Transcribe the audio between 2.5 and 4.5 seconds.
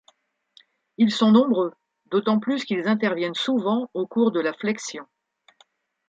qu'ils interviennent souvent au cours de